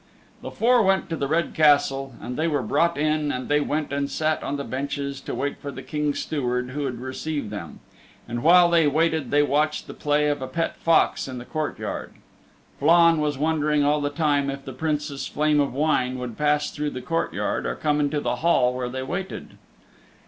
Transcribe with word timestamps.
The 0.41 0.49
four 0.49 0.81
went 0.81 1.11
to 1.11 1.15
the 1.15 1.27
Red 1.27 1.53
Castle, 1.53 2.15
and 2.19 2.35
they 2.35 2.47
were 2.47 2.63
brought 2.63 2.97
in 2.97 3.31
and 3.31 3.47
they 3.47 3.61
went 3.61 3.93
and 3.93 4.09
sat 4.09 4.41
on 4.41 4.57
the 4.57 4.63
benches 4.63 5.21
to 5.21 5.35
wait 5.35 5.59
for 5.59 5.69
the 5.69 5.83
King's 5.83 6.17
Steward 6.17 6.71
who 6.71 6.85
would 6.85 6.99
receive 6.99 7.51
them. 7.51 7.81
And 8.27 8.41
while 8.41 8.67
they 8.67 8.87
waited 8.87 9.29
they 9.29 9.43
watched 9.43 9.85
the 9.85 9.93
play 9.93 10.27
of 10.29 10.41
a 10.41 10.47
pet 10.47 10.75
fox 10.77 11.27
in 11.27 11.37
the 11.37 11.45
courtyard. 11.45 12.13
Flann 12.79 13.19
was 13.21 13.37
wondering 13.37 13.83
all 13.85 14.01
the 14.01 14.09
time 14.09 14.49
if 14.49 14.65
the 14.65 14.73
Princess 14.73 15.27
Flame 15.27 15.59
of 15.59 15.71
Wine 15.71 16.17
would 16.17 16.35
pass 16.35 16.71
through 16.71 16.89
the 16.89 17.03
court 17.03 17.31
yard 17.31 17.67
or 17.67 17.75
come 17.75 17.99
into 17.99 18.19
the 18.19 18.37
hall 18.37 18.73
where 18.73 18.89
they 18.89 19.03
waited. 19.03 19.55